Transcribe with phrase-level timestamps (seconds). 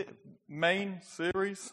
[0.00, 0.12] se-
[0.48, 1.72] main series,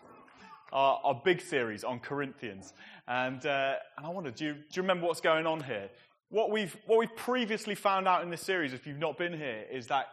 [0.72, 2.74] our, our, big series on Corinthians.
[3.08, 5.90] And, uh, and I wonder, do you, do you remember what's going on here?
[6.30, 9.64] What we've, what we've previously found out in this series, if you've not been here,
[9.72, 10.08] is that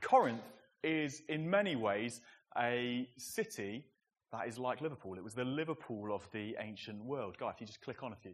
[0.00, 0.42] Corinth
[0.82, 2.20] is in many ways
[2.58, 3.84] a city
[4.32, 5.14] that is like Liverpool.
[5.16, 7.36] It was the Liverpool of the ancient world.
[7.38, 8.32] Guy, if you just click on a few.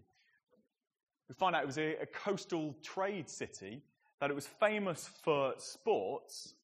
[1.28, 3.82] We find out it was a, a coastal trade city,
[4.20, 6.54] that it was famous for sports,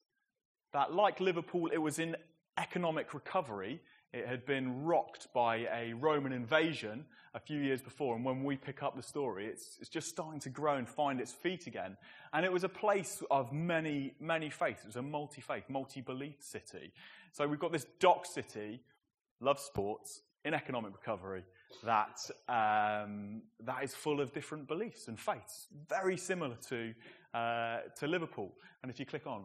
[0.73, 2.15] that like Liverpool, it was in
[2.57, 3.81] economic recovery.
[4.13, 8.55] It had been rocked by a Roman invasion a few years before, and when we
[8.55, 11.97] pick up the story, it's, it's just starting to grow and find its feet again.
[12.33, 14.83] And it was a place of many, many faiths.
[14.83, 16.93] It was a multi faith, multi belief city.
[17.31, 18.81] So we've got this dock city
[19.39, 21.43] loves sports, in economic recovery,
[21.83, 26.93] that, um, that is full of different beliefs and faiths, very similar to,
[27.33, 28.53] uh, to Liverpool.
[28.81, 29.43] And if you click on,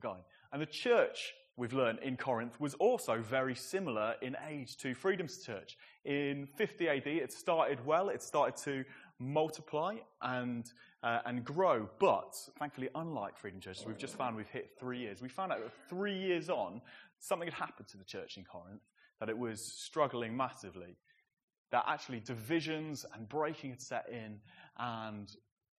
[0.00, 0.18] guy.
[0.52, 5.38] And the church, we've learned in Corinth, was also very similar in age to Freedom's
[5.38, 5.76] church.
[6.04, 8.84] In 50 AD, it started well, it started to
[9.18, 10.70] multiply and,
[11.02, 11.88] uh, and grow.
[11.98, 15.22] But thankfully, unlike Freedom Church, we've just found we've hit three years.
[15.22, 16.82] We found out that three years on,
[17.18, 18.82] something had happened to the church in Corinth,
[19.20, 20.96] that it was struggling massively,
[21.72, 24.38] that actually divisions and breaking had set in,
[24.78, 25.34] and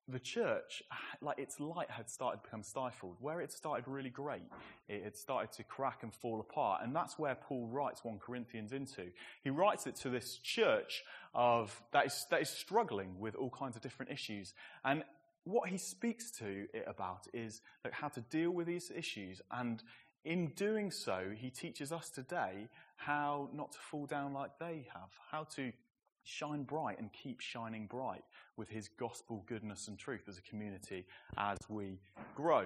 [0.08, 0.82] the church,
[1.20, 3.16] like its light had started to become stifled.
[3.20, 4.42] Where it started really great,
[4.88, 6.82] it had started to crack and fall apart.
[6.82, 9.06] And that's where Paul writes 1 Corinthians into.
[9.42, 11.02] He writes it to this church
[11.34, 14.54] of, that, is, that is struggling with all kinds of different issues.
[14.84, 15.04] And
[15.44, 19.82] what he speaks to it about is like, how to deal with these issues and
[20.26, 25.10] in doing so, he teaches us today how not to fall down like they have,
[25.30, 25.72] how to
[26.26, 28.22] shine bright and keep shining bright
[28.56, 31.06] with his gospel goodness and truth as a community
[31.38, 31.98] as we
[32.34, 32.64] grow.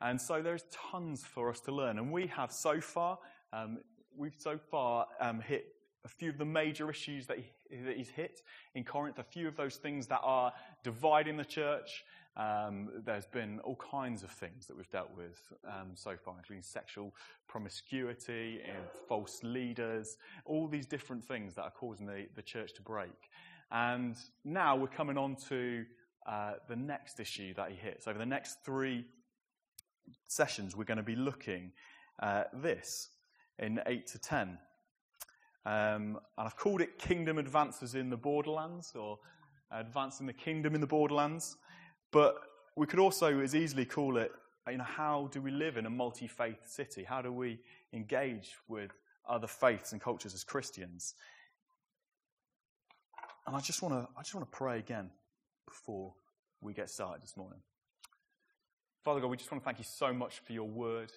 [0.00, 1.98] And so there's tons for us to learn.
[1.98, 3.18] And we have so far,
[3.52, 3.78] um,
[4.16, 8.08] we've so far um, hit a few of the major issues that, he, that he's
[8.08, 8.40] hit
[8.74, 12.04] in Corinth, a few of those things that are dividing the church,
[12.36, 16.62] um, there's been all kinds of things that we've dealt with um, so far, including
[16.62, 17.14] sexual
[17.48, 22.82] promiscuity, and false leaders, all these different things that are causing the, the church to
[22.82, 23.30] break.
[23.72, 25.84] And now we're coming on to
[26.26, 28.06] uh, the next issue that he hits.
[28.06, 29.04] Over the next three
[30.28, 31.72] sessions, we're going to be looking
[32.22, 33.08] at this
[33.58, 34.58] in 8 to 10.
[35.66, 39.18] Um, and I've called it Kingdom Advances in the Borderlands, or
[39.70, 41.56] Advancing the Kingdom in the Borderlands.
[42.12, 42.36] But
[42.76, 44.32] we could also as easily call it,
[44.70, 47.02] you know, how do we live in a multi faith city?
[47.02, 47.58] How do we
[47.92, 48.90] engage with
[49.28, 51.14] other faiths and cultures as Christians?
[53.46, 55.10] And I just want to, I just want to pray again
[55.66, 56.14] before
[56.60, 57.60] we get started this morning.
[59.02, 61.10] Father God, we just want to thank you so much for your word,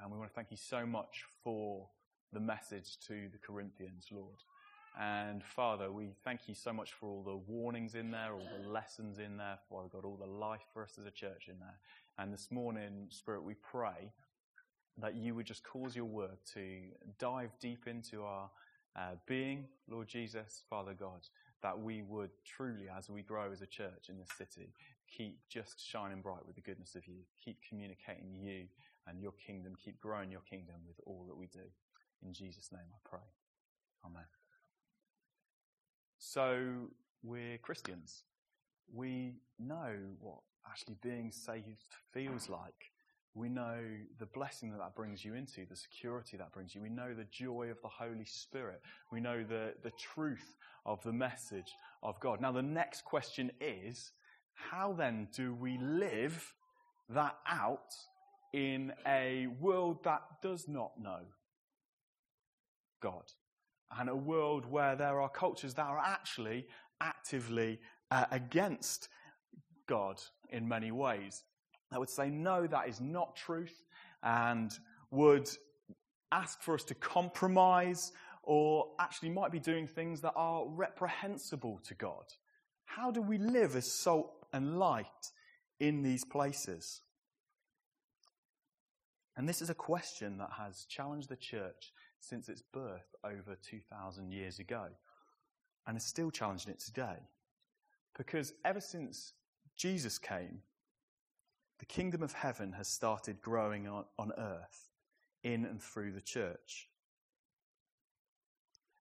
[0.00, 1.88] and we want to thank you so much for
[2.32, 4.36] the message to the Corinthians, Lord.
[5.00, 8.68] And Father, we thank you so much for all the warnings in there, all the
[8.68, 11.78] lessons in there, Father God, all the life for us as a church in there.
[12.18, 14.12] And this morning, Spirit, we pray
[14.98, 16.80] that you would just cause your word to
[17.18, 18.50] dive deep into our
[18.94, 21.26] uh, being, Lord Jesus, Father God,
[21.62, 24.74] that we would truly, as we grow as a church in this city,
[25.08, 28.64] keep just shining bright with the goodness of you, keep communicating you
[29.06, 31.60] and your kingdom, keep growing your kingdom with all that we do.
[32.24, 33.26] In Jesus' name I pray.
[34.04, 34.41] Amen.
[36.24, 36.86] So
[37.24, 38.22] we're Christians.
[38.94, 41.84] We know what actually being saved
[42.14, 42.92] feels like.
[43.34, 43.80] We know
[44.20, 46.80] the blessing that that brings you into, the security that brings you.
[46.80, 48.82] We know the joy of the Holy Spirit.
[49.10, 50.54] We know the, the truth
[50.86, 51.72] of the message
[52.04, 52.40] of God.
[52.40, 54.12] Now, the next question is
[54.54, 56.54] how then do we live
[57.08, 57.94] that out
[58.52, 61.22] in a world that does not know
[63.02, 63.24] God?
[63.98, 66.66] And a world where there are cultures that are actually
[67.00, 67.80] actively
[68.10, 69.08] uh, against
[69.86, 70.20] God
[70.50, 71.44] in many ways.
[71.90, 73.84] I would say, no, that is not truth,
[74.22, 74.72] and
[75.10, 75.48] would
[76.30, 78.12] ask for us to compromise
[78.42, 82.24] or actually might be doing things that are reprehensible to God.
[82.86, 85.06] How do we live as salt and light
[85.78, 87.02] in these places?
[89.36, 94.30] And this is a question that has challenged the church since its birth over 2,000
[94.30, 94.86] years ago
[95.86, 97.18] and is still challenging it today.
[98.16, 99.32] Because ever since
[99.76, 100.60] Jesus came,
[101.80, 104.88] the kingdom of heaven has started growing on, on earth
[105.42, 106.88] in and through the church.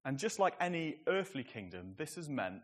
[0.03, 2.62] And just like any earthly kingdom, this has meant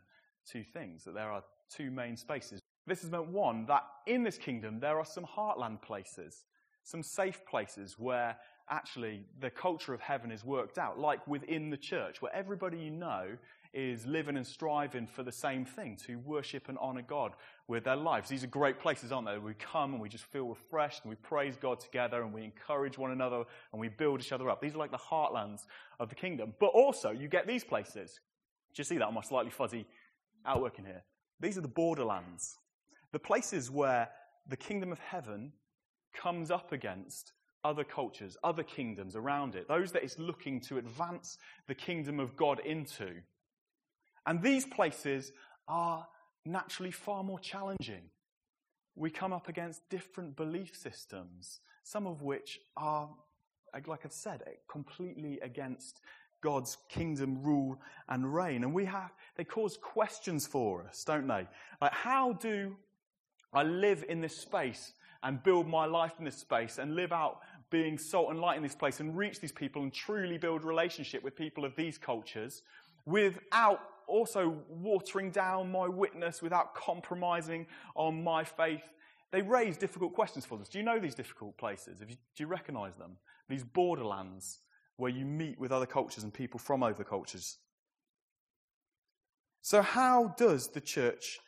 [0.50, 2.59] two things that there are two main spaces.
[2.88, 6.45] This has meant one, that in this kingdom there are some heartland places,
[6.83, 8.38] some safe places where
[8.69, 12.92] actually the culture of heaven is worked out, like within the church, where everybody you
[12.92, 13.38] know
[13.74, 17.34] is living and striving for the same thing to worship and honor God
[17.68, 18.30] with their lives.
[18.30, 19.38] These are great places, aren't they?
[19.38, 22.98] We come and we just feel refreshed and we praise God together and we encourage
[22.98, 24.62] one another and we build each other up.
[24.62, 25.62] These are like the heartlands
[26.00, 26.54] of the kingdom.
[26.60, 28.19] But also, you get these places.
[28.74, 29.86] Do you see that on my slightly fuzzy
[30.46, 31.04] outworking here?
[31.40, 32.58] These are the borderlands.
[33.12, 34.10] The places where
[34.50, 35.52] the kingdom of heaven
[36.14, 41.38] comes up against other cultures, other kingdoms around it, those that it's looking to advance
[41.68, 43.13] the kingdom of God into.
[44.25, 45.31] And these places
[45.68, 46.07] are
[46.45, 48.09] naturally far more challenging.
[48.95, 53.09] We come up against different belief systems, some of which are,
[53.86, 56.01] like I've said, completely against
[56.42, 58.63] God's kingdom rule and reign.
[58.63, 61.48] And we have, they cause questions for us, don't they?
[61.81, 62.75] Like, how do
[63.54, 64.94] I live in this space
[65.28, 68.64] and build my life in this space and live out being salt and light in
[68.64, 72.62] this place and reach these people and truly build relationship with people of these cultures
[73.06, 78.84] without also watering down my witness, without compromising on my faith.
[79.34, 80.70] They raise difficult questions for us.
[80.70, 82.00] Do you know these difficult places?
[82.00, 83.18] You, do you recognize them?
[83.50, 84.60] These borderlands
[84.96, 87.58] where you meet with other cultures and people from other cultures.
[89.62, 91.40] So, how does the church,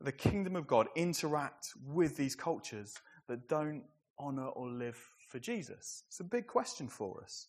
[0.00, 2.94] the kingdom of God, interact with these cultures
[3.28, 3.82] that don't
[4.18, 4.98] honor or live
[5.28, 6.02] for Jesus?
[6.08, 7.46] It's a big question for us.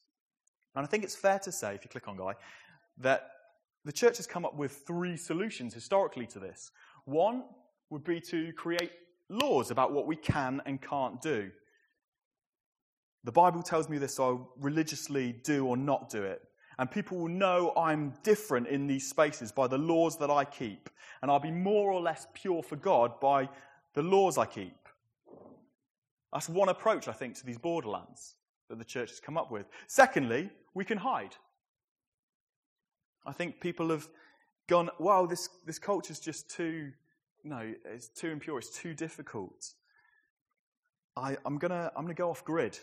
[0.76, 2.34] And I think it's fair to say, if you click on Guy,
[3.00, 3.32] that
[3.86, 6.72] the church has come up with three solutions historically to this.
[7.06, 7.44] One
[7.90, 8.92] would be to create
[9.30, 11.50] laws about what we can and can't do.
[13.24, 16.42] The Bible tells me this, so I'll religiously do or not do it.
[16.78, 20.90] And people will know I'm different in these spaces by the laws that I keep.
[21.22, 23.50] And I'll be more or less pure for God by
[23.94, 24.89] the laws I keep.
[26.34, 28.36] That's one approach, I think, to these borderlands
[28.70, 29.68] that the church has come up with.
[29.88, 31.36] Secondly, we can hide.
[33.26, 34.08] I think people have
[34.68, 36.92] gone, wow, this, this culture is just too,
[37.44, 39.74] no, it's too impure, it's too difficult.
[41.18, 42.78] I, I'm going to I'm to go off grid.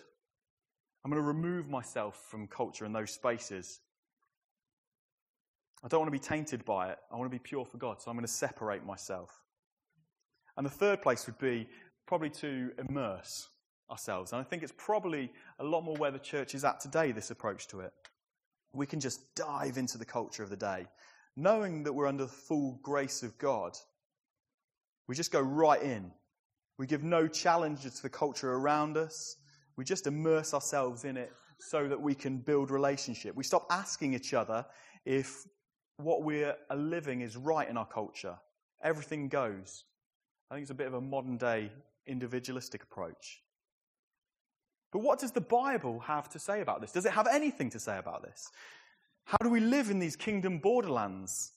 [1.04, 3.80] I'm going to remove myself from culture and those spaces.
[5.84, 6.98] I don't want to be tainted by it.
[7.12, 9.30] I want to be pure for God, so I'm going to separate myself.
[10.56, 11.68] And the third place would be
[12.06, 13.48] probably to immerse
[13.90, 14.32] ourselves.
[14.32, 17.30] And I think it's probably a lot more where the church is at today, this
[17.30, 17.92] approach to it.
[18.72, 20.86] We can just dive into the culture of the day,
[21.36, 23.76] knowing that we're under the full grace of God.
[25.08, 26.10] We just go right in.
[26.78, 29.36] We give no challenges to the culture around us.
[29.76, 33.34] We just immerse ourselves in it so that we can build relationship.
[33.34, 34.66] We stop asking each other
[35.04, 35.46] if
[35.96, 38.36] what we're living is right in our culture.
[38.82, 39.84] Everything goes.
[40.50, 41.70] I think it's a bit of a modern day
[42.06, 43.42] individualistic approach.
[44.92, 46.92] But what does the Bible have to say about this?
[46.92, 48.50] Does it have anything to say about this?
[49.24, 51.52] How do we live in these kingdom borderlands?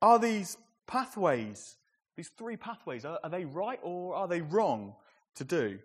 [0.00, 0.56] Are these
[0.86, 1.76] pathways,
[2.16, 4.94] these three pathways, are, are they right or are they wrong
[5.36, 5.78] to do?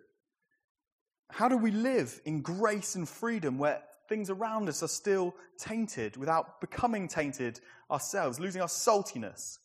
[1.29, 6.17] How do we live in grace and freedom where things around us are still tainted
[6.17, 7.59] without becoming tainted
[7.91, 9.59] ourselves, losing our saltiness?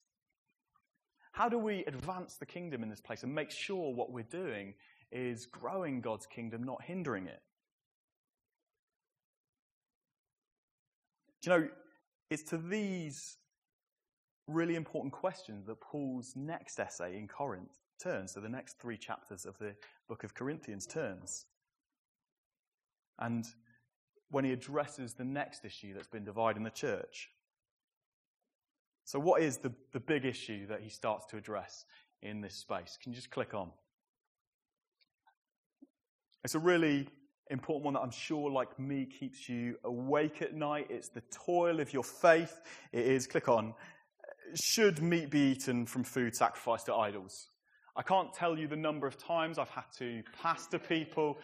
[1.42, 4.74] How do we advance the kingdom in this place and make sure what we're doing
[5.10, 7.42] is growing God's kingdom, not hindering it?
[11.42, 11.68] Do you know,
[12.30, 13.38] it's to these
[14.46, 18.34] really important questions that Paul's next essay in Corinth turns.
[18.34, 19.74] So the next three chapters of the
[20.08, 21.46] book of Corinthians turns.
[23.18, 23.44] And
[24.30, 27.30] when he addresses the next issue that's been dividing the church.
[29.04, 31.84] So, what is the, the big issue that he starts to address
[32.22, 32.98] in this space?
[33.02, 33.70] Can you just click on?
[36.44, 37.08] It's a really
[37.50, 40.86] important one that I'm sure, like me, keeps you awake at night.
[40.90, 42.60] It's the toil of your faith.
[42.92, 43.74] It is, click on,
[44.54, 47.48] should meat be eaten from food sacrificed to idols?
[47.94, 51.38] I can't tell you the number of times I've had to pastor people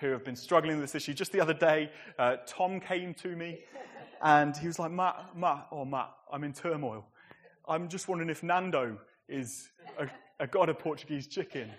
[0.00, 1.14] who have been struggling with this issue.
[1.14, 3.60] Just the other day, uh, Tom came to me
[4.22, 7.04] and he was like, Matt, Matt, oh, Matt, I'm in turmoil.
[7.68, 8.98] I'm just wondering if Nando
[9.28, 11.70] is a, a god of Portuguese chicken.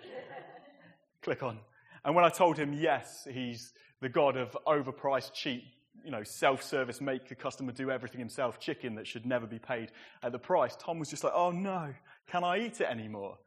[1.22, 1.58] Click on.
[2.04, 5.64] And when I told him, yes, he's the god of overpriced, cheap,
[6.04, 9.90] you know, self-service, make the customer do everything himself chicken that should never be paid
[10.22, 11.94] at the price, Tom was just like, oh no,
[12.26, 13.38] can I eat it anymore?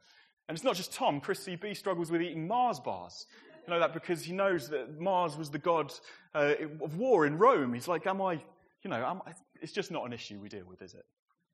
[0.48, 1.20] And it's not just Tom.
[1.20, 3.26] Chris CB struggles with eating Mars bars.
[3.66, 5.92] You know that because he knows that Mars was the god
[6.34, 7.74] uh, of war in Rome.
[7.74, 8.40] He's like, am I,
[8.82, 9.20] you know, am
[9.60, 11.04] it's just not an issue we deal with, is it?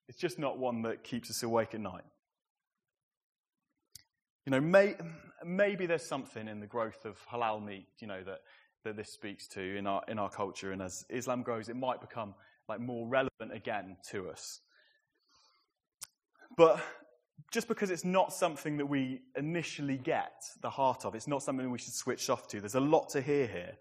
[0.09, 2.04] It's just not one that keeps us awake at night.
[4.45, 4.97] You know, may,
[5.45, 8.40] maybe there's something in the growth of halal meat, you know, that
[8.85, 10.73] that this speaks to in our, in our culture.
[10.73, 12.35] And as Islam grows, it might become
[12.69, 14.61] like more relevant again to us.
[16.57, 16.81] But
[17.50, 21.71] just because it's not something that we initially get the heart of, it's not something
[21.71, 22.61] we should switch off to.
[22.61, 23.73] There's a lot to hear here.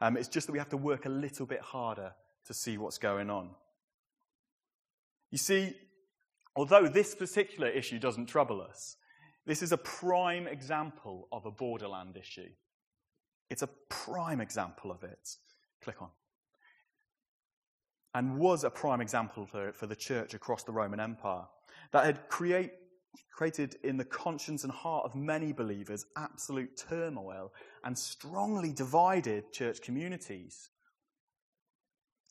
[0.00, 2.12] Um, it's just that we have to work a little bit harder
[2.48, 3.50] to see what's going on.
[5.30, 5.74] You see,
[6.56, 8.96] although this particular issue doesn't trouble us,
[9.46, 12.48] this is a prime example of a borderland issue.
[13.50, 15.36] It's a prime example of it.
[15.82, 16.08] Click on.
[18.14, 21.44] And was a prime example for, for the church across the Roman Empire
[21.92, 22.72] that had create,
[23.30, 27.52] created in the conscience and heart of many believers absolute turmoil
[27.84, 30.70] and strongly divided church communities.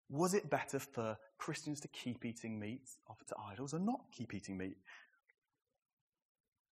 [0.10, 4.34] Was it better for Christians to keep eating meat offered to idols or not keep
[4.34, 4.78] eating meat?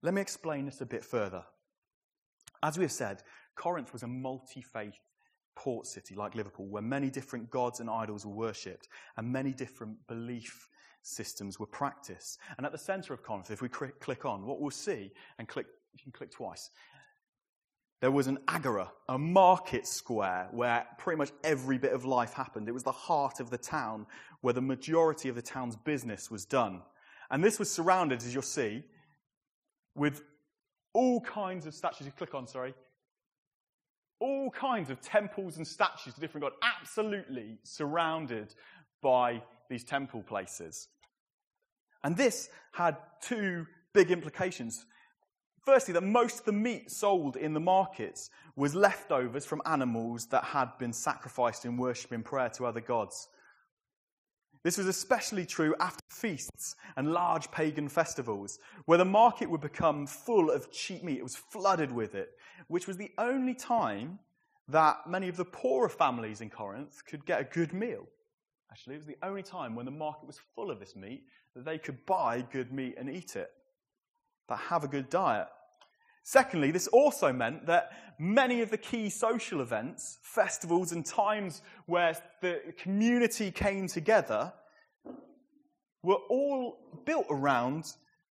[0.01, 1.43] Let me explain this a bit further.
[2.63, 3.23] As we have said,
[3.55, 4.99] Corinth was a multi faith
[5.55, 8.87] port city like Liverpool, where many different gods and idols were worshipped
[9.17, 10.67] and many different belief
[11.01, 12.39] systems were practiced.
[12.57, 15.67] And at the center of Corinth, if we click on, what we'll see, and click,
[15.93, 16.69] you can click twice,
[18.05, 22.69] there was an agora, a market square where pretty much every bit of life happened.
[22.69, 24.05] It was the heart of the town
[24.41, 26.83] where the majority of the town's business was done.
[27.31, 28.83] And this was surrounded, as you'll see,
[29.95, 30.21] with
[30.93, 32.05] all kinds of statues.
[32.05, 32.75] You click on, sorry.
[34.19, 38.53] All kinds of temples and statues to different gods, absolutely surrounded
[39.01, 40.89] by these temple places.
[42.03, 44.85] And this had two big implications.
[45.65, 50.43] Firstly, that most of the meat sold in the markets was leftovers from animals that
[50.43, 53.29] had been sacrificed in worship and prayer to other gods.
[54.63, 60.05] This was especially true after feasts and large pagan festivals, where the market would become
[60.05, 61.17] full of cheap meat.
[61.17, 62.29] It was flooded with it,
[62.67, 64.19] which was the only time
[64.67, 68.05] that many of the poorer families in Corinth could get a good meal.
[68.71, 71.23] Actually, it was the only time when the market was full of this meat
[71.55, 73.51] that they could buy good meat and eat it,
[74.49, 75.47] that have a good diet.
[76.23, 82.17] Secondly, this also meant that many of the key social events, festivals, and times where
[82.41, 84.51] the community came together
[86.01, 87.85] were all built around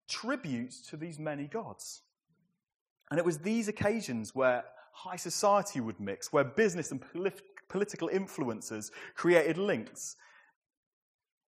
[0.10, 2.02] tributes to these many gods.
[3.12, 8.08] And it was these occasions where high society would mix, where business and polit- political
[8.08, 10.16] influences created links,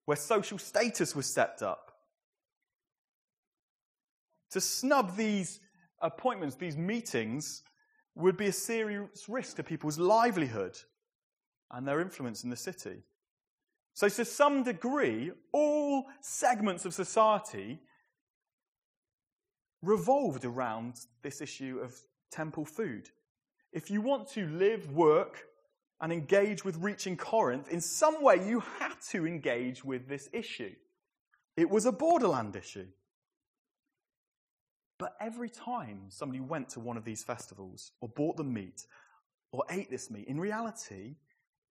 [0.06, 1.85] where social status was stepped up.
[4.56, 5.60] To snub these
[6.00, 7.62] appointments, these meetings,
[8.16, 10.78] would be a serious risk to people's livelihood
[11.72, 13.04] and their influence in the city.
[13.96, 17.82] So, to some degree, all segments of society
[19.82, 21.94] revolved around this issue of
[22.32, 23.10] temple food.
[23.74, 25.50] If you want to live, work,
[26.00, 30.76] and engage with reaching Corinth, in some way you had to engage with this issue.
[31.58, 32.88] It was a borderland issue.
[34.98, 38.86] But every time somebody went to one of these festivals, or bought the meat,
[39.52, 41.16] or ate this meat, in reality,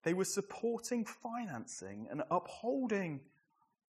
[0.03, 3.21] they were supporting, financing, and upholding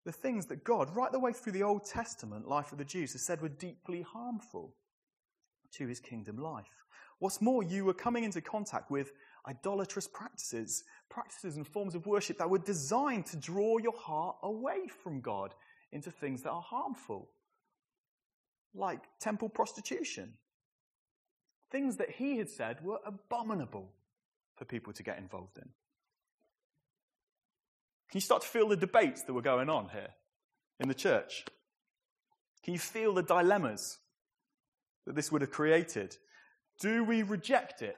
[0.06, 3.14] the things that God, right the way through the Old Testament life of the Jews,
[3.14, 4.74] has said were deeply harmful
[5.74, 6.86] to his kingdom life.
[7.20, 9.12] What's more, you were coming into contact with
[9.48, 14.88] idolatrous practices, practices and forms of worship that were designed to draw your heart away
[14.88, 15.54] from God
[15.92, 17.30] into things that are harmful,
[18.76, 20.34] like temple prostitution.
[21.72, 23.92] Things that he had said were abominable
[24.56, 25.70] for people to get involved in.
[28.10, 30.10] Can you start to feel the debates that were going on here
[30.80, 31.46] in the church?
[32.64, 33.98] Can you feel the dilemmas
[35.06, 36.16] that this would have created?
[36.80, 37.98] Do we reject it?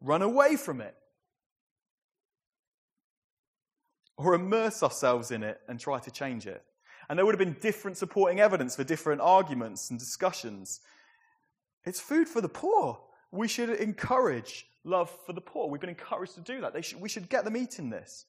[0.00, 0.94] Run away from it?
[4.18, 6.62] Or immerse ourselves in it and try to change it?
[7.08, 10.80] And there would have been different supporting evidence for different arguments and discussions.
[11.84, 12.98] It's food for the poor.
[13.30, 15.68] We should encourage love for the poor.
[15.68, 16.84] We've been encouraged to do that.
[16.84, 18.24] Should, we should get them eating this.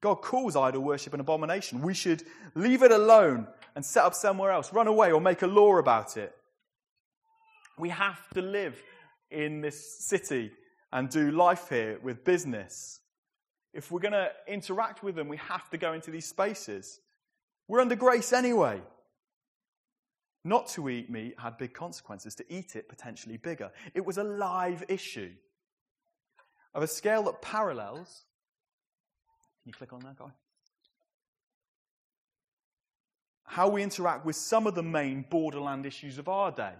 [0.00, 1.82] God calls idol worship an abomination.
[1.82, 2.22] We should
[2.54, 6.16] leave it alone and set up somewhere else, run away, or make a law about
[6.16, 6.34] it.
[7.78, 8.82] We have to live
[9.30, 10.52] in this city
[10.92, 13.00] and do life here with business.
[13.72, 17.00] If we're going to interact with them, we have to go into these spaces.
[17.70, 18.82] We're under grace anyway.
[20.42, 23.70] Not to eat meat had big consequences, to eat it, potentially bigger.
[23.94, 25.30] It was a live issue
[26.74, 28.24] of a scale that parallels.
[29.62, 30.32] Can you click on that guy?
[33.44, 36.74] How we interact with some of the main borderland issues of our day.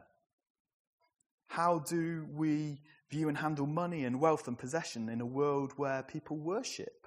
[1.47, 2.81] How do we
[3.13, 7.00] view and handle money and wealth and possession in a world where people worship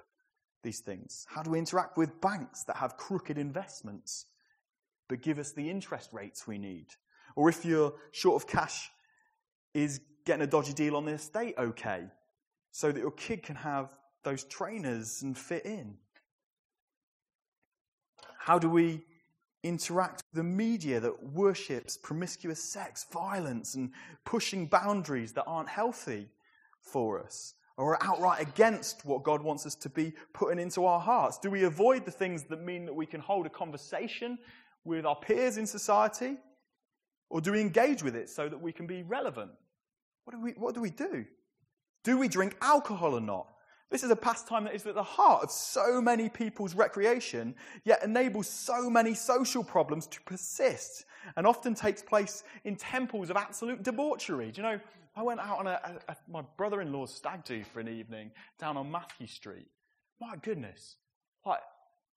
[0.64, 1.24] these things?
[1.28, 4.26] How do we interact with banks that have crooked investments
[5.08, 6.86] but give us the interest rates we need?
[7.36, 8.90] Or if you're short of cash,
[9.74, 12.06] is getting a dodgy deal on the estate okay?
[12.72, 13.94] So that your kid can have
[14.24, 15.94] those trainers and fit in?
[18.38, 19.04] How do we
[19.62, 23.90] interact with the media that worships promiscuous sex, violence, and
[24.24, 26.28] pushing boundaries that aren't healthy
[26.80, 27.54] for us?
[27.76, 31.38] Or are outright against what God wants us to be putting into our hearts?
[31.38, 34.38] Do we avoid the things that mean that we can hold a conversation
[34.84, 36.36] with our peers in society?
[37.30, 39.50] Or do we engage with it so that we can be relevant?
[40.24, 41.24] What do we, what do, we do?
[42.04, 43.48] Do we drink alcohol or not?
[43.94, 48.02] This is a pastime that is at the heart of so many people's recreation, yet
[48.02, 51.04] enables so many social problems to persist
[51.36, 54.50] and often takes place in temples of absolute debauchery.
[54.50, 54.80] Do you know,
[55.14, 58.32] I went out on a, a, my brother in law's stag do for an evening
[58.58, 59.68] down on Mathew Street.
[60.20, 60.96] My goodness.
[61.46, 61.60] Like,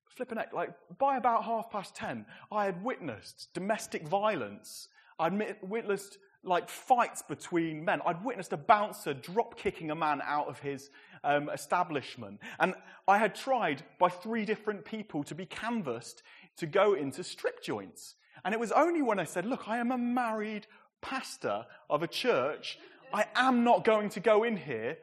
[0.10, 4.88] flipping heck, like, by about half past ten, I had witnessed domestic violence.
[5.20, 6.18] I'd witnessed
[6.48, 8.02] like fights between men.
[8.06, 10.90] I'd witnessed a bouncer drop kicking a man out of his
[11.24, 12.40] um, establishment.
[12.60, 12.74] And
[13.08, 16.24] I had tried by three different people to be canvassed
[16.58, 18.16] to go into strip joints.
[18.46, 20.68] And it was only when I said, Look, I am a married
[21.02, 22.80] pastor of a church.
[23.14, 24.98] I am not going to go in here.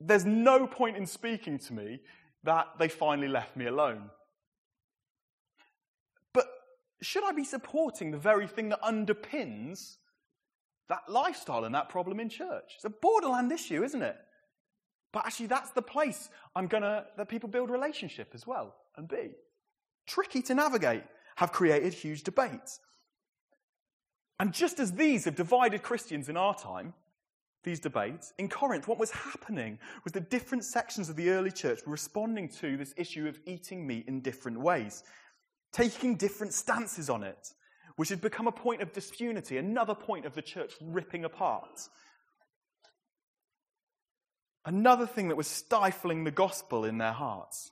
[0.00, 2.00] There's no point in speaking to me
[2.42, 4.10] that they finally left me alone.
[6.32, 6.46] But
[7.00, 9.96] should I be supporting the very thing that underpins
[10.88, 12.72] that lifestyle and that problem in church?
[12.76, 14.16] It's a borderland issue, isn't it?
[15.12, 19.30] But actually, that's the place I'm to, that people build relationship as well and be.
[20.06, 21.04] Tricky to navigate,
[21.36, 22.80] have created huge debates.
[24.40, 26.94] And just as these have divided Christians in our time,
[27.62, 31.80] these debates, in Corinth, what was happening was that different sections of the early church
[31.86, 35.02] were responding to this issue of eating meat in different ways,
[35.72, 37.54] taking different stances on it,
[37.96, 41.88] which had become a point of disunity, another point of the church ripping apart.
[44.66, 47.70] Another thing that was stifling the gospel in their hearts.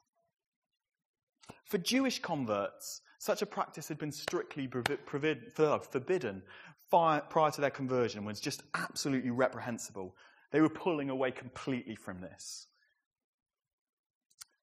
[1.67, 4.69] For Jewish converts, such a practice had been strictly
[5.07, 6.43] forbidden
[6.91, 10.15] prior to their conversion and was just absolutely reprehensible.
[10.51, 12.67] They were pulling away completely from this.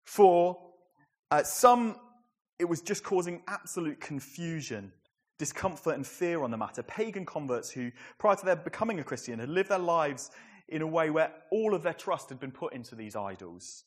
[0.03, 0.57] For
[1.31, 1.95] uh, some,
[2.59, 4.91] it was just causing absolute confusion,
[5.39, 6.83] discomfort, and fear on the matter.
[6.83, 10.29] Pagan converts who, prior to their becoming a Christian, had lived their lives
[10.67, 13.85] in a way where all of their trust had been put into these idols.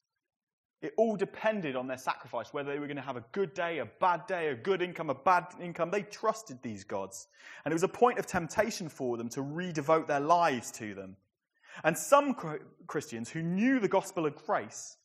[0.80, 3.78] It all depended on their sacrifice, whether they were going to have a good day,
[3.78, 5.92] a bad day, a good income, a bad income.
[5.92, 7.28] They trusted these gods.
[7.64, 11.16] And it was a point of temptation for them to redevote their lives to them.
[11.84, 12.34] And some
[12.88, 14.96] Christians who knew the gospel of grace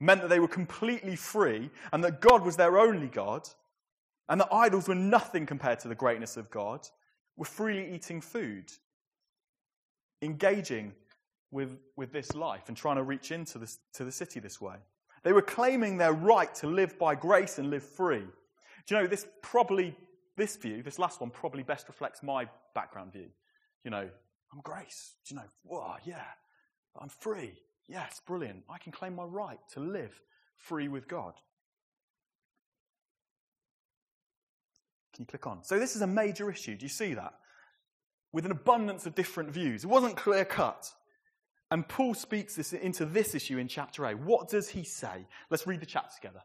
[0.00, 3.48] meant that they were completely free and that God was their only God
[4.28, 6.86] and the idols were nothing compared to the greatness of God,
[7.36, 8.70] were freely eating food,
[10.22, 10.92] engaging
[11.50, 14.76] with, with this life and trying to reach into this, to the city this way.
[15.22, 18.24] They were claiming their right to live by grace and live free.
[18.86, 19.96] Do you know, this probably,
[20.36, 23.26] this view, this last one, probably best reflects my background view.
[23.84, 24.08] You know,
[24.52, 25.14] I'm grace.
[25.26, 26.24] Do you know, wow, yeah,
[27.00, 27.52] I'm free.
[27.88, 28.64] Yes, brilliant.
[28.68, 30.20] I can claim my right to live
[30.56, 31.34] free with God.
[35.16, 35.64] Can you click on?
[35.64, 36.76] So, this is a major issue.
[36.76, 37.34] Do you see that?
[38.32, 39.82] With an abundance of different views.
[39.82, 40.92] It wasn't clear cut.
[41.70, 44.18] And Paul speaks this into this issue in chapter 8.
[44.18, 45.26] What does he say?
[45.50, 46.42] Let's read the chapter together.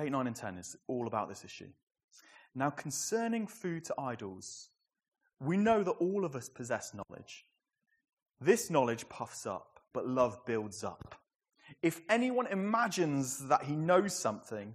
[0.00, 1.68] 8, 9, and 10 is all about this issue.
[2.54, 4.68] Now, concerning food to idols,
[5.40, 7.46] we know that all of us possess knowledge.
[8.40, 11.16] This knowledge puffs up, but love builds up.
[11.82, 14.74] If anyone imagines that he knows something,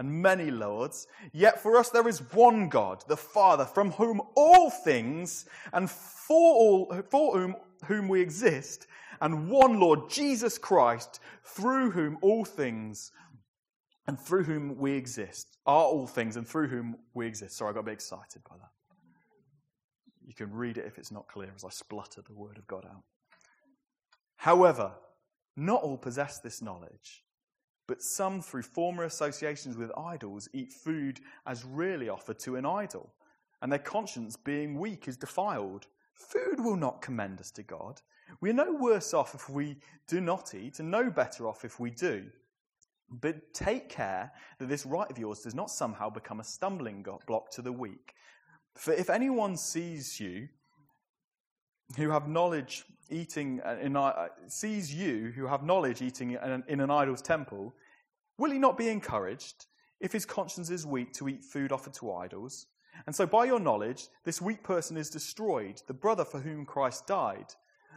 [0.00, 4.70] and many lords, yet for us there is one God, the Father, from whom all
[4.70, 8.86] things and for, all, for whom, whom we exist,
[9.20, 13.12] and one Lord, Jesus Christ, through whom all things
[14.06, 17.58] and through whom we exist are all things and through whom we exist.
[17.58, 18.70] Sorry, I got a bit excited by that.
[20.26, 22.86] You can read it if it's not clear as I splutter the word of God
[22.86, 23.02] out.
[24.36, 24.92] However,
[25.56, 27.22] Not all possess this knowledge,
[27.90, 33.12] but some, through former associations with idols, eat food as really offered to an idol,
[33.62, 35.88] and their conscience, being weak, is defiled.
[36.14, 38.00] Food will not commend us to God.
[38.40, 39.76] We are no worse off if we
[40.06, 42.26] do not eat, and no better off if we do.
[43.10, 47.50] But take care that this right of yours does not somehow become a stumbling block
[47.56, 48.14] to the weak.
[48.76, 50.46] For if anyone sees you
[51.96, 57.22] who have knowledge eating in, uh, sees you who have knowledge eating in an idol's
[57.22, 57.74] temple,
[58.40, 59.66] will he not be encouraged
[60.00, 62.66] if his conscience is weak to eat food offered to idols?
[63.06, 67.06] And so, by your knowledge, this weak person is destroyed, the brother for whom Christ
[67.06, 67.54] died,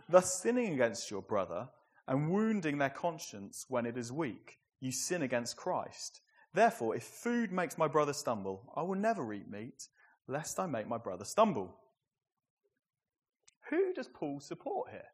[0.10, 1.70] thus sinning against your brother
[2.08, 4.58] and wounding their conscience when it is weak.
[4.82, 6.20] You sin against Christ.
[6.54, 9.88] Therefore, if food makes my brother stumble, I will never eat meat,
[10.28, 11.74] lest I make my brother stumble.
[13.70, 15.08] Who does Paul support here?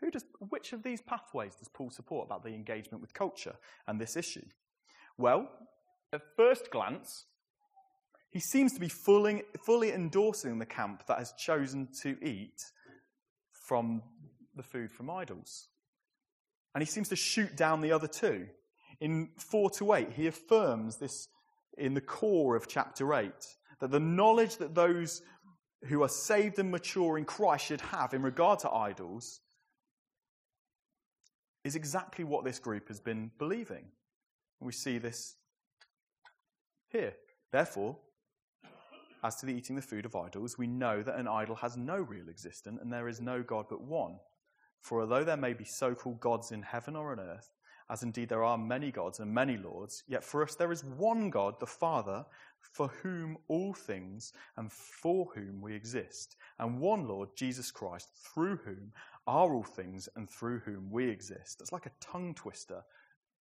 [0.00, 4.00] Who does, which of these pathways does Paul support about the engagement with culture and
[4.00, 4.46] this issue?
[5.18, 5.50] Well,
[6.12, 7.26] at first glance,
[8.30, 12.62] he seems to be fully, fully endorsing the camp that has chosen to eat
[13.52, 14.02] from
[14.56, 15.68] the food from idols.
[16.74, 18.46] And he seems to shoot down the other two.
[19.00, 21.28] In 4 to 8, he affirms this
[21.76, 23.32] in the core of chapter 8
[23.80, 25.22] that the knowledge that those
[25.84, 29.40] who are saved and mature in Christ should have in regard to idols
[31.64, 33.84] is exactly what this group has been believing.
[34.60, 35.36] We see this
[36.88, 37.14] here.
[37.52, 37.96] Therefore,
[39.22, 41.96] as to the eating the food of idols, we know that an idol has no
[41.96, 44.16] real existence and there is no God but one.
[44.80, 47.50] For although there may be so called gods in heaven or on earth,
[47.90, 51.28] as indeed there are many gods and many lords, yet for us there is one
[51.28, 52.24] God, the Father,
[52.72, 58.58] for whom all things and for whom we exist, and one Lord, Jesus Christ, through
[58.64, 58.92] whom
[59.26, 61.60] are all things and through whom we exist.
[61.60, 62.82] It's like a tongue twister,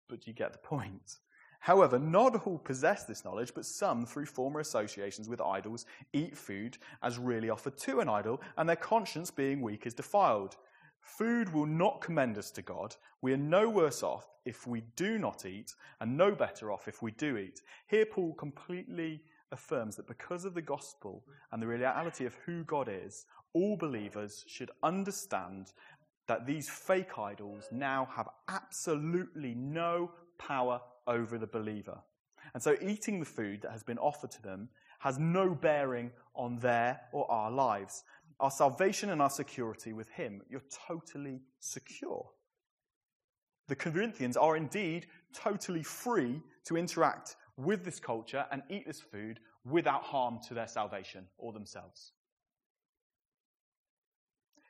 [0.10, 1.18] but you get the point.
[1.60, 6.78] However, not all possess this knowledge, but some, through former associations with idols, eat food
[7.02, 10.58] as really offered to an idol, and their conscience, being weak, is defiled.
[11.02, 12.96] Food will not commend us to God.
[13.22, 17.02] We are no worse off if we do not eat, and no better off if
[17.02, 17.62] we do eat.
[17.88, 22.90] Here, Paul completely affirms that because of the gospel and the reality of who God
[22.92, 25.72] is, all believers should understand
[26.28, 31.98] that these fake idols now have absolutely no power over the believer.
[32.54, 36.60] And so, eating the food that has been offered to them has no bearing on
[36.60, 38.04] their or our lives
[38.40, 42.26] our salvation and our security with Him, you're totally secure.
[43.68, 49.40] The Corinthians are indeed totally free to interact with this culture and eat this food
[49.64, 52.12] without harm to their salvation or themselves.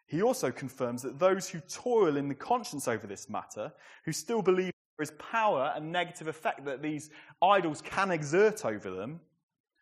[0.08, 3.72] He also confirms that those who toil in the conscience over this matter,
[4.06, 7.10] who still believe there is power and negative effect that these
[7.42, 9.20] idols can exert over them,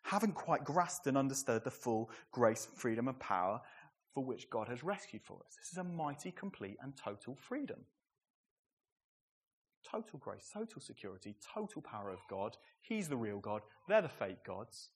[0.02, 3.60] haven't quite grasped and understood the full grace, freedom, and power
[4.14, 5.56] for which God has rescued for us.
[5.58, 7.80] This is a mighty, complete, and total freedom.
[9.90, 12.56] Total grace, total security, total power of God.
[12.80, 14.90] He's the real God, they're the fake gods.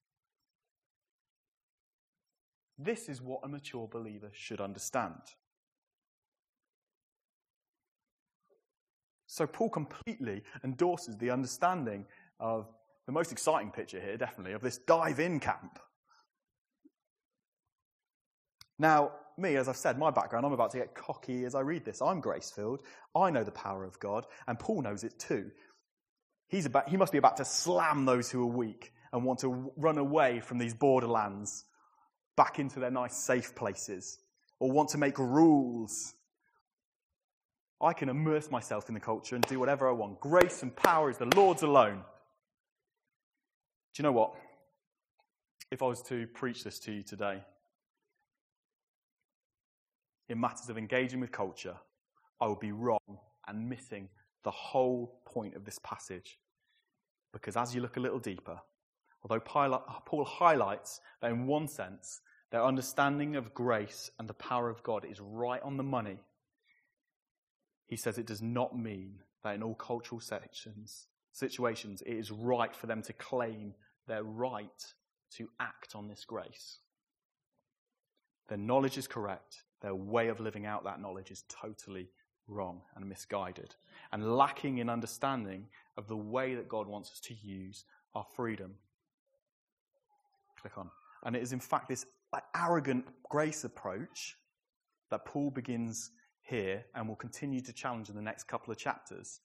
[2.78, 5.20] This is what a mature believer should understand.
[9.26, 12.06] So, Paul completely endorses the understanding
[12.40, 12.68] of
[13.06, 15.78] the most exciting picture here, definitely, of this dive in camp.
[18.78, 21.84] Now, me, as I've said, my background, I'm about to get cocky as I read
[21.84, 22.00] this.
[22.00, 22.82] I'm grace filled.
[23.14, 25.50] I know the power of God, and Paul knows it too.
[26.48, 29.72] He's about, he must be about to slam those who are weak and want to
[29.76, 31.64] run away from these borderlands
[32.38, 34.20] back into their nice, safe places,
[34.60, 36.14] or want to make rules.
[37.82, 40.20] I can immerse myself in the culture and do whatever I want.
[40.20, 41.98] Grace and power is the Lord's alone.
[43.92, 44.34] Do you know what?
[45.72, 47.42] If I was to preach this to you today,
[50.28, 51.76] in matters of engaging with culture,
[52.40, 54.08] I would be wrong and missing
[54.44, 56.38] the whole point of this passage.
[57.32, 58.60] Because as you look a little deeper,
[59.22, 62.20] although Paul highlights that in one sense,
[62.50, 66.18] their understanding of grace and the power of God is right on the money,
[67.86, 72.74] he says it does not mean that in all cultural sections, situations it is right
[72.74, 73.74] for them to claim
[74.06, 74.94] their right
[75.36, 76.78] to act on this grace.
[78.48, 82.08] Their knowledge is correct, their way of living out that knowledge is totally
[82.46, 83.74] wrong and misguided
[84.10, 85.66] and lacking in understanding
[85.98, 87.84] of the way that God wants us to use
[88.14, 88.74] our freedom.
[90.60, 90.90] Click on.
[91.24, 92.06] And it is, in fact, this
[92.54, 94.36] arrogant grace approach
[95.10, 96.10] that Paul begins
[96.42, 99.40] here and will continue to challenge in the next couple of chapters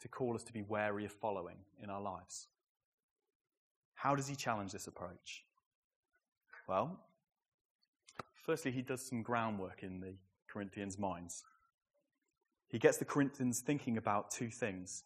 [0.00, 2.48] to call us to be wary of following in our lives.
[3.94, 5.44] How does he challenge this approach?
[6.68, 6.98] Well,
[8.34, 10.14] firstly, he does some groundwork in the
[10.48, 11.44] Corinthians' minds.
[12.68, 15.02] He gets the Corinthians thinking about two things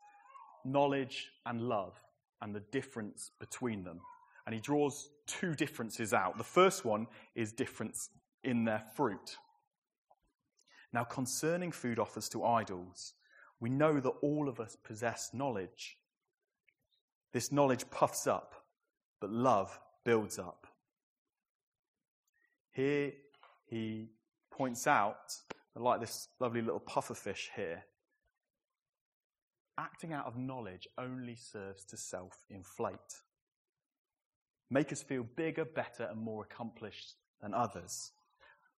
[0.65, 1.95] knowledge and love,
[2.43, 4.01] and the difference between them.
[4.51, 6.37] And he draws two differences out.
[6.37, 8.11] The first one is difference
[8.43, 9.37] in their fruit.
[10.93, 13.15] Now, concerning food offers to idols,
[13.61, 15.99] we know that all of us possess knowledge.
[17.33, 18.67] This knowledge puffs up,
[19.21, 20.67] but love builds up.
[22.73, 23.13] Here
[23.67, 24.09] he
[24.51, 25.33] points out,
[25.77, 27.85] like this lovely little pufferfish here,
[29.79, 32.99] acting out of knowledge only serves to self inflate,
[34.71, 38.13] make us feel bigger, better, and more accomplished than others.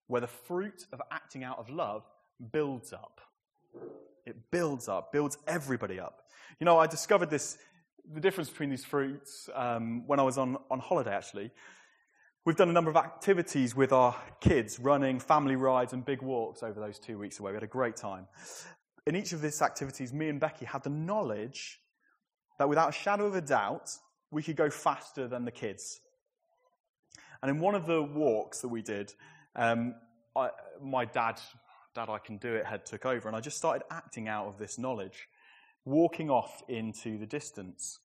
[0.08, 2.04] Where the fruit of acting out of love
[2.52, 3.22] builds up.
[4.26, 6.24] It builds up, builds everybody up.
[6.60, 7.58] You know, I discovered this,
[8.12, 11.52] the difference between these fruits um, when I was on, on holiday, actually.
[12.44, 16.64] We've done a number of activities with our kids, running, family rides, and big walks
[16.64, 17.52] over those two weeks away.
[17.52, 18.28] We had a great time.
[19.06, 21.80] In each of these activities, me and Becky had the knowledge
[22.58, 23.92] that without a shadow of a doubt,
[24.32, 26.00] we could go faster than the kids.
[27.42, 29.14] And in one of the walks that we did,
[29.56, 29.96] um,
[30.36, 30.50] I,
[30.82, 31.40] my dad,
[31.94, 34.58] Dad, I can do it, had took over, and I just started acting out of
[34.58, 35.28] this knowledge,
[35.84, 38.00] walking off into the distance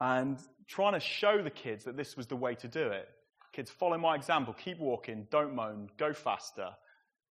[0.00, 3.08] and trying to show the kids that this was the way to do it.
[3.52, 4.54] Kids, follow my example.
[4.54, 5.26] Keep walking.
[5.30, 5.90] Don't moan.
[5.98, 6.70] Go faster.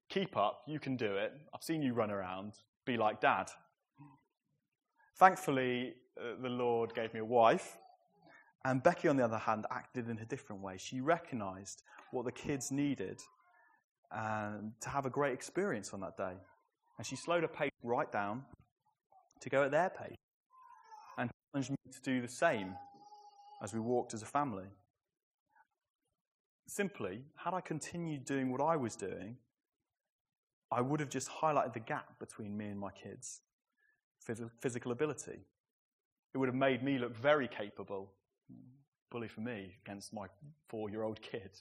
[0.09, 0.61] Keep up.
[0.67, 1.33] You can do it.
[1.53, 2.53] I've seen you run around.
[2.85, 3.49] Be like dad.
[5.17, 7.77] Thankfully, Uh, the Lord gave me a wife.
[8.63, 10.77] And Becky, on the other hand, acted in a different way.
[10.77, 11.81] She recognized
[12.11, 13.19] what the kids needed
[14.11, 16.33] and to have a great experience on that day.
[16.97, 18.43] And she slowed her pace right down
[19.39, 20.17] to go at their pace
[21.17, 22.75] and challenged me to do the same
[23.63, 24.65] as we walked as a family.
[26.67, 29.37] Simply, had I continued doing what I was doing,
[30.71, 33.41] I would have just highlighted the gap between me and my kids'
[34.59, 35.39] physical ability.
[36.33, 38.11] It would have made me look very capable.
[39.09, 40.27] Bully for me against my
[40.67, 41.51] four year old kid.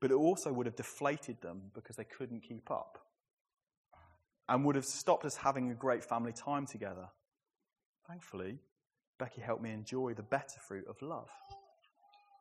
[0.00, 2.98] But it also would have deflated them because they couldn't keep up
[4.48, 7.08] and would have stopped us having a great family time together.
[8.06, 8.58] Thankfully,
[9.18, 11.30] Becky helped me enjoy the better fruit of love.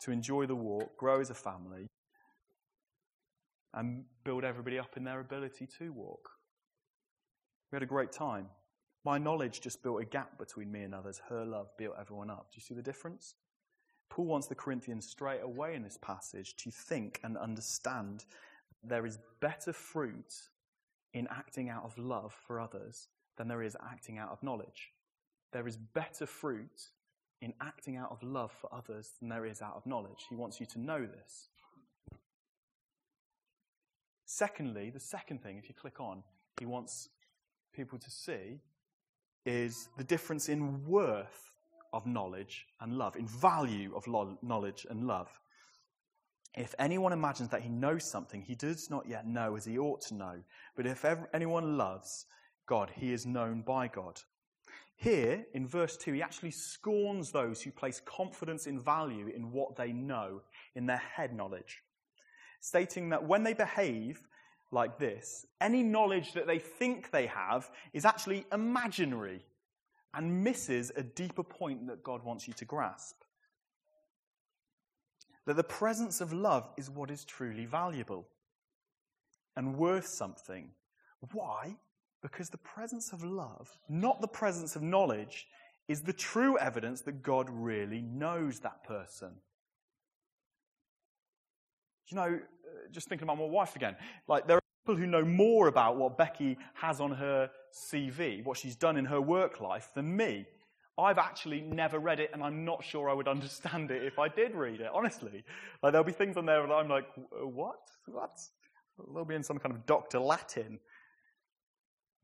[0.02, 1.88] To enjoy the walk, grow as a family,
[3.74, 6.32] and build everybody up in their ability to walk.
[7.72, 8.48] We had a great time.
[9.04, 11.22] My knowledge just built a gap between me and others.
[11.30, 12.52] Her love built everyone up.
[12.52, 13.36] Do you see the difference?
[14.10, 18.26] Paul wants the Corinthians straight away in this passage to think and understand
[18.84, 20.34] there is better fruit
[21.14, 24.92] in acting out of love for others than there is acting out of knowledge.
[25.52, 26.90] There is better fruit
[27.42, 30.26] in acting out of love for others than there is out of knowledge.
[30.30, 31.48] He wants you to know this.
[34.26, 36.24] Secondly, the second thing, if you click on,
[36.60, 37.10] he wants
[37.74, 38.60] people to see
[39.46, 41.52] is the difference in worth
[41.94, 45.30] of knowledge and love, in value of lo- knowledge and love.
[46.56, 50.02] If anyone imagines that he knows something, he does not yet know as he ought
[50.08, 50.36] to know.
[50.76, 52.26] But if ever, anyone loves
[52.68, 54.20] God, he is known by God.
[54.96, 59.76] Here, in verse 2, he actually scorns those who place confidence in value in what
[59.76, 60.42] they know,
[60.76, 61.82] in their head knowledge,
[62.60, 64.22] stating that when they behave
[64.72, 69.46] like this, any knowledge that they think they have is actually imaginary
[70.14, 73.22] and misses a deeper point that God wants you to grasp
[75.46, 78.28] that the presence of love is what is truly valuable
[79.56, 80.70] and worth something.
[81.34, 81.76] Why?
[82.22, 85.48] Because the presence of love, not the presence of knowledge,
[85.88, 89.32] is the true evidence that God really knows that person.
[92.08, 93.96] You know, uh, just thinking about my wife again,
[94.28, 98.76] like there people who know more about what Becky has on her CV, what she's
[98.76, 100.46] done in her work life, than me.
[100.98, 104.28] I've actually never read it, and I'm not sure I would understand it if I
[104.28, 105.44] did read it, honestly.
[105.82, 107.80] Like, there'll be things on there that I'm like, uh, what?
[108.08, 108.40] What?
[109.14, 110.20] They'll be in some kind of Dr.
[110.20, 110.80] Latin.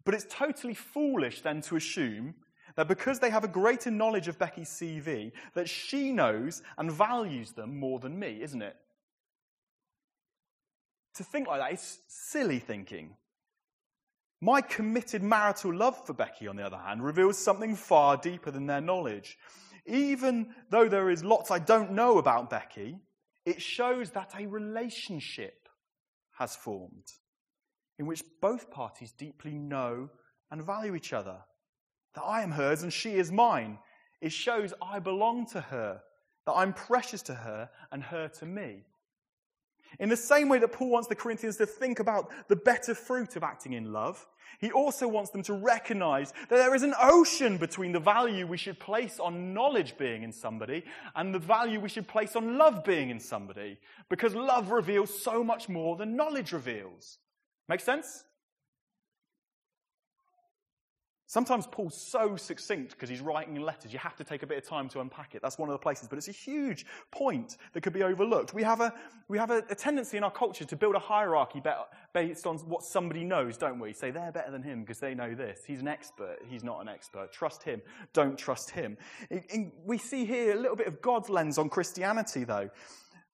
[0.04, 2.36] But it's totally foolish then to assume
[2.76, 7.52] that because they have a greater knowledge of Becky's CV, that she knows and values
[7.52, 8.76] them more than me, isn't it?
[11.18, 13.16] To think like that is silly thinking.
[14.40, 18.68] My committed marital love for Becky, on the other hand, reveals something far deeper than
[18.68, 19.38] their knowledge.
[19.88, 23.00] Even though there is lots I don't know about Becky,
[23.46, 25.68] it shows that a relationship
[26.38, 27.12] has formed
[27.98, 30.10] in which both parties deeply know
[30.52, 31.38] and value each other.
[32.14, 33.80] That I am hers and she is mine.
[34.22, 36.02] It shows I belong to her,
[36.46, 38.86] that I'm precious to her and her to me.
[40.00, 43.36] In the same way that Paul wants the Corinthians to think about the better fruit
[43.36, 44.28] of acting in love,
[44.60, 48.58] he also wants them to recognize that there is an ocean between the value we
[48.58, 50.84] should place on knowledge being in somebody
[51.16, 53.78] and the value we should place on love being in somebody,
[54.10, 57.20] because love reveals so much more than knowledge reveals.
[57.70, 58.24] Make sense?
[61.30, 64.66] Sometimes Paul's so succinct because he's writing letters, you have to take a bit of
[64.66, 65.42] time to unpack it.
[65.42, 68.54] That's one of the places, but it's a huge point that could be overlooked.
[68.54, 68.94] We have a,
[69.28, 71.62] we have a, a tendency in our culture to build a hierarchy
[72.14, 73.92] based on what somebody knows, don't we?
[73.92, 75.66] Say they're better than him because they know this.
[75.68, 76.38] He's an expert.
[76.48, 77.34] He's not an expert.
[77.34, 77.82] Trust him.
[78.14, 78.98] Don't trust him.
[79.86, 82.70] we see here a little bit of God's lens on Christianity, though,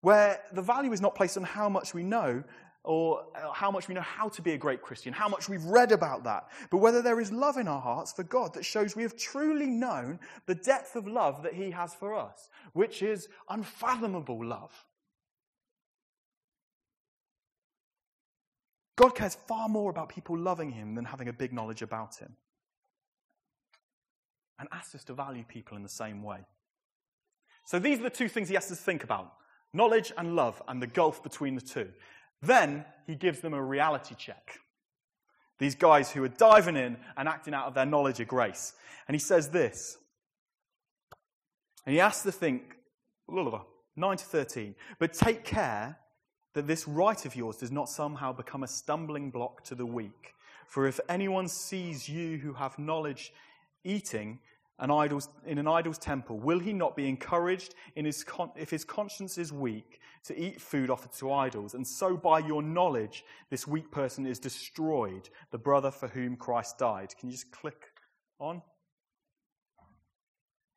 [0.02, 2.44] where the value is not placed on how much we know,
[2.84, 5.64] or uh, how much we know how to be a great Christian, how much we've
[5.64, 8.96] read about that, but whether there is love in our hearts for God that shows
[8.96, 13.30] we have truly known the depth of love that He has for us, which is
[13.50, 14.86] unfathomable love.
[18.96, 22.36] God cares far more about people loving Him than having a big knowledge about Him.
[24.60, 26.40] And asks us to value people in the same way.
[27.66, 29.34] So these are the two things He asks us to think about
[29.74, 31.90] knowledge and love, and the gulf between the two.
[32.44, 34.60] Then he gives them a reality check.
[35.60, 38.74] These guys who are diving in and acting out of their knowledge of grace.
[39.08, 39.98] And he says this.
[41.86, 42.76] And he asks to think,
[43.30, 45.98] 9 to 13, but take care
[46.54, 50.34] that this right of yours does not somehow become a stumbling block to the weak.
[50.68, 53.34] For if anyone sees you who have knowledge
[53.84, 54.40] eating
[54.84, 58.84] an idol's, in an idol's temple, will he not be encouraged his con- if his
[58.84, 61.74] conscience is weak to eat food offered to idols?
[61.74, 66.80] And so by your knowledge, this weak person is destroyed, the brother for whom Christ
[66.80, 67.14] died.
[67.18, 67.92] Can you just click
[68.42, 68.62] on?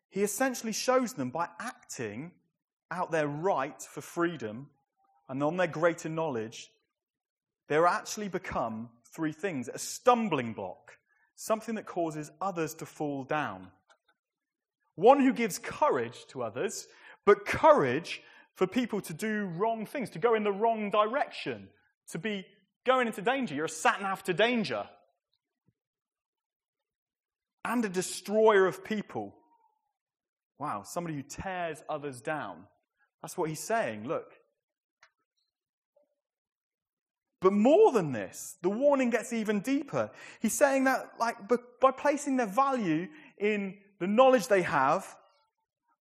[0.09, 2.31] He essentially shows them by acting
[2.92, 4.69] out their right for freedom
[5.29, 6.71] and on their greater knowledge,
[7.66, 10.97] they're actually become three things a stumbling block,
[11.35, 13.73] something that causes others to fall down
[14.97, 16.89] one who gives courage to others,
[17.25, 18.23] but courage
[18.55, 21.69] for people to do wrong things, to go in the wrong direction,
[22.11, 22.47] to be
[22.85, 23.55] going into danger.
[23.55, 24.89] You're a sat nav to danger.
[27.65, 29.35] And a destroyer of people.
[30.59, 32.65] Wow, somebody who tears others down.
[33.23, 34.07] That's what he's saying.
[34.07, 34.33] Look.
[37.43, 40.11] But more than this, the warning gets even deeper.
[40.41, 41.37] He's saying that, like,
[41.81, 45.17] by placing their value in the knowledge they have,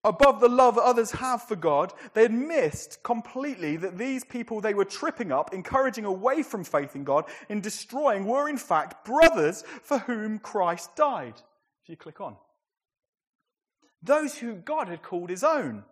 [0.04, 4.74] above the love others have for God, they had missed completely that these people they
[4.74, 9.64] were tripping up, encouraging away from faith in God, in destroying, were in fact brothers
[9.83, 11.35] for whom Christ died.
[11.83, 12.37] If you click on.
[14.02, 15.85] Those who God had called his own.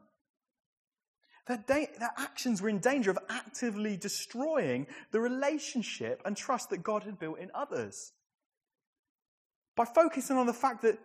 [1.47, 6.83] Their, da- their actions were in danger of actively destroying the relationship and trust that
[6.83, 8.13] God had built in others.
[9.75, 10.99] By focusing on the fact that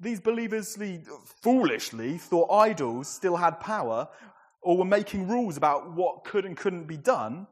[0.00, 0.78] these believers
[1.42, 4.08] foolishly thought idols still had power
[4.62, 7.46] or were making rules about what could and couldn't be done,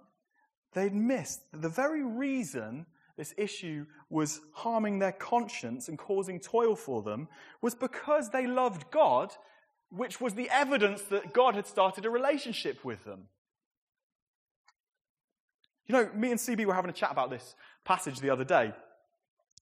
[0.73, 6.77] they'd missed that the very reason this issue was harming their conscience and causing toil
[6.77, 7.29] for them
[7.61, 9.33] was because they loved God,
[9.91, 13.25] which was the evidence that God had started a relationship with them.
[15.87, 18.73] You know, me and CB were having a chat about this passage the other day.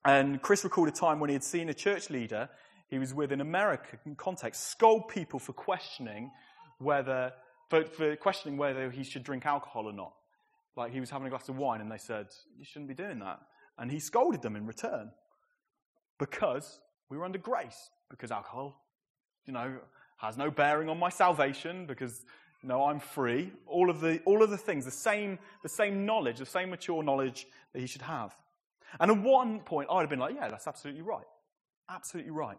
[0.04, 2.50] And Chris recalled a time when he had seen a church leader
[2.88, 6.30] he was with in American context, scold people for questioning
[6.78, 7.32] whether,
[7.68, 10.12] for, for questioning whether he should drink alcohol or not.
[10.76, 13.18] Like he was having a glass of wine and they said, you shouldn't be doing
[13.20, 13.40] that.
[13.78, 15.10] And he scolded them in return
[16.18, 18.80] because we were under grace, because alcohol,
[19.46, 19.78] you know,
[20.18, 22.24] has no bearing on my salvation, because
[22.62, 23.52] you know, I'm free.
[23.66, 27.02] All of the, all of the things, the same, the same knowledge, the same mature
[27.02, 28.34] knowledge that he should have.
[28.98, 31.26] And at one point, I'd have been like, yeah, that's absolutely right.
[31.90, 32.56] Absolutely right.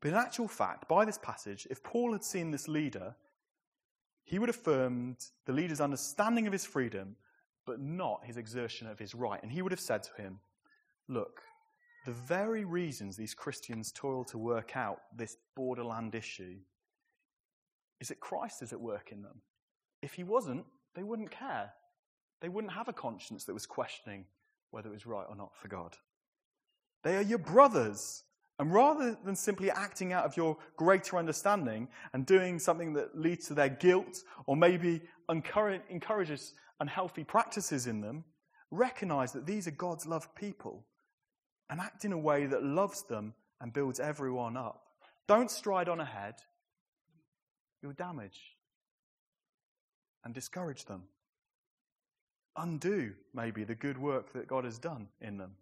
[0.00, 3.14] But in actual fact, by this passage, if Paul had seen this leader,
[4.24, 7.16] he would have affirmed the leader's understanding of his freedom,
[7.66, 9.42] but not his exertion of his right.
[9.42, 10.40] And he would have said to him,
[11.08, 11.42] Look,
[12.06, 16.56] the very reasons these Christians toil to work out this borderland issue
[18.00, 19.42] is that Christ is at work in them.
[20.00, 21.72] If he wasn't, they wouldn't care.
[22.40, 24.24] They wouldn't have a conscience that was questioning
[24.70, 25.96] whether it was right or not for God.
[27.02, 28.24] They are your brothers
[28.60, 33.46] And rather than simply acting out of your greater understanding and doing something that leads
[33.46, 35.00] to their guilt or maybe
[35.30, 38.22] encourages unhealthy practices in them,
[38.70, 40.84] recognize that these are God's loved people
[41.70, 43.32] and act in a way that loves them
[43.62, 44.82] and builds everyone up.
[45.26, 46.34] Don't stride on ahead.
[47.82, 48.58] You'll damage
[50.22, 51.04] and discourage them.
[52.58, 55.52] Undo, maybe, the good work that God has done in them.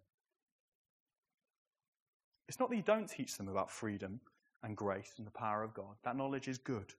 [2.49, 4.19] It's not that you don't teach them about freedom
[4.63, 5.95] and grace and the power of God.
[6.03, 6.93] That knowledge is good.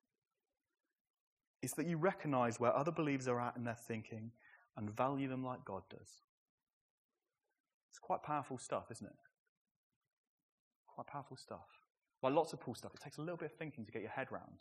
[1.60, 4.30] It's that you recognize where other believers are at in their thinking
[4.76, 6.22] and value them like God does.
[7.90, 9.12] It's quite powerful stuff, isn't it?
[10.86, 11.66] Quite powerful stuff.
[12.22, 14.12] Like lots of Paul stuff, it takes a little bit of thinking to get your
[14.12, 14.60] head round.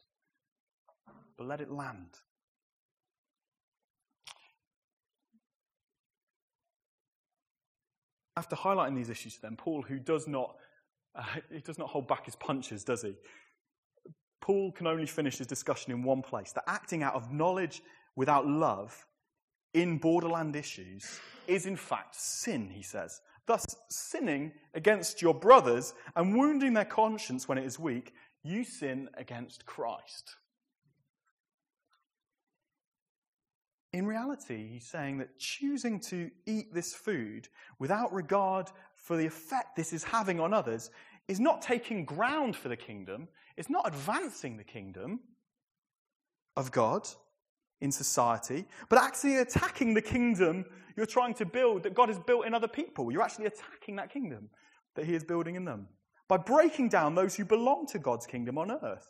[1.37, 2.17] But let it land.
[8.35, 10.55] After highlighting these issues to them, Paul, who does not
[11.15, 13.15] uh, he does not hold back his punches, does he?
[14.41, 16.51] Paul can only finish his discussion in one place.
[16.51, 17.81] The acting out of knowledge
[18.15, 19.05] without love
[19.73, 23.21] in borderland issues is in fact sin, he says.
[23.45, 29.09] Thus, sinning against your brothers and wounding their conscience when it is weak, you sin
[29.17, 30.35] against Christ.
[33.91, 37.47] In reality, he's saying that choosing to eat this food
[37.79, 38.69] without regard
[39.01, 40.91] for the effect this is having on others
[41.27, 43.27] is not taking ground for the kingdom,
[43.57, 45.19] it's not advancing the kingdom
[46.55, 47.07] of God
[47.81, 50.65] in society, but actually attacking the kingdom
[50.97, 53.11] you're trying to build that God has built in other people.
[53.11, 54.49] You're actually attacking that kingdom
[54.95, 55.87] that He is building in them
[56.27, 59.09] by breaking down those who belong to God's kingdom on earth.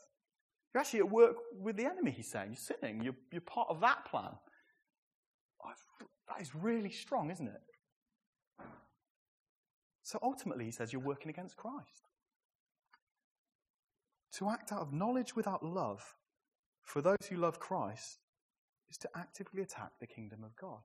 [0.73, 2.49] You're actually at work with the enemy, he's saying.
[2.51, 3.03] You're sinning.
[3.03, 4.29] You're, you're part of that plan.
[5.65, 5.71] Oh,
[6.27, 7.61] that is really strong, isn't it?
[10.09, 12.07] So ultimately, he says, you're working against Christ.
[14.37, 16.15] To act out of knowledge without love
[16.81, 18.17] for those who love Christ
[18.89, 20.81] is to actively attack the kingdom of God.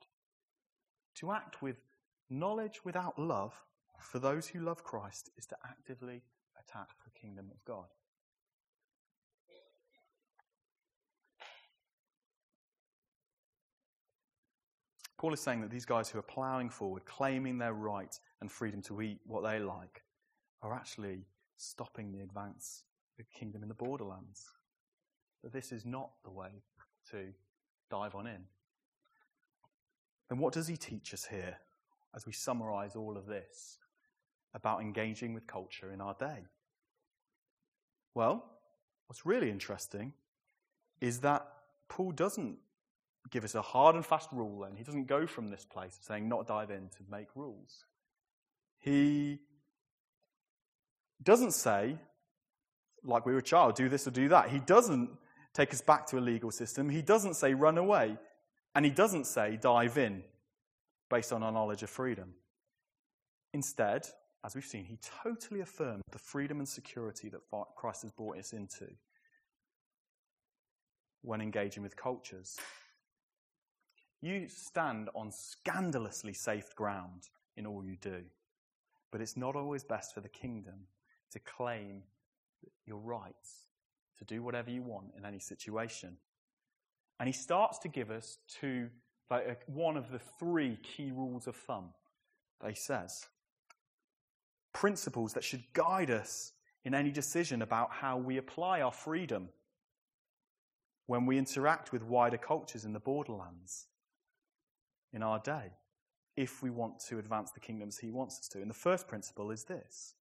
[1.20, 1.76] To act with
[2.28, 3.54] knowledge without love
[3.98, 6.20] for those who love Christ is to actively
[6.60, 7.86] attack the kingdom of God.
[15.18, 18.82] Paul is saying that these guys who are ploughing forward, claiming their right and freedom
[18.82, 20.02] to eat what they like,
[20.62, 22.82] are actually stopping the advance
[23.18, 24.44] of the kingdom in the borderlands.
[25.42, 26.62] That this is not the way
[27.10, 27.28] to
[27.90, 28.44] dive on in.
[30.28, 31.58] Then what does he teach us here
[32.14, 33.78] as we summarize all of this
[34.54, 36.44] about engaging with culture in our day?
[38.14, 38.44] Well,
[39.06, 40.14] what's really interesting
[41.00, 41.46] is that
[41.88, 42.58] Paul doesn't
[43.30, 44.76] give us a hard and fast rule then.
[44.76, 47.84] He doesn't go from this place of saying not dive in to make rules.
[48.78, 49.40] He
[51.22, 51.98] doesn't say,
[53.02, 54.50] like we were a child, do this or do that.
[54.50, 55.10] He doesn't
[55.54, 56.88] take us back to a legal system.
[56.88, 58.18] He doesn't say run away.
[58.74, 60.24] And he doesn't say dive in
[61.08, 62.34] based on our knowledge of freedom.
[63.52, 64.06] Instead,
[64.44, 67.40] as we've seen, he totally affirmed the freedom and security that
[67.76, 68.86] Christ has brought us into
[71.22, 72.58] when engaging with cultures.
[74.24, 78.22] You stand on scandalously safe ground in all you do.
[79.12, 80.86] But it's not always best for the kingdom
[81.32, 82.04] to claim
[82.86, 83.68] your rights
[84.16, 86.16] to do whatever you want in any situation.
[87.20, 88.88] And he starts to give us two,
[89.30, 91.90] like uh, one of the three key rules of thumb
[92.62, 93.26] that he says.
[94.72, 96.52] Principles that should guide us
[96.82, 99.50] in any decision about how we apply our freedom
[101.08, 103.88] when we interact with wider cultures in the borderlands
[105.14, 105.70] in our day
[106.36, 108.60] if we want to advance the kingdoms he wants us to.
[108.60, 110.14] And the first principle is this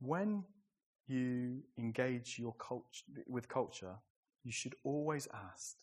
[0.00, 0.44] when
[1.08, 3.94] you engage your culture, with culture,
[4.44, 5.76] you should always ask,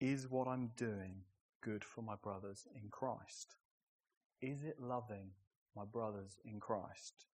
[0.00, 1.22] is what I'm doing
[1.62, 3.54] good for my brothers in Christ?
[4.40, 5.30] Is it loving
[5.76, 7.26] my brothers in Christ?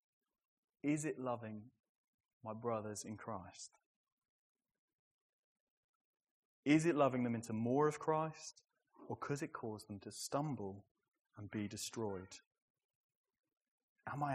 [0.83, 1.63] Is it loving
[2.45, 3.79] my brothers in Christ?
[6.65, 8.61] Is it loving them into more of Christ?
[9.09, 10.85] Or could it cause them to stumble
[11.37, 12.39] and be destroyed?
[14.13, 14.35] Am I